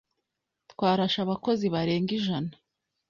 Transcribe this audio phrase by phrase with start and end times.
[0.71, 2.53] Twarashe abakozi barenga ijana.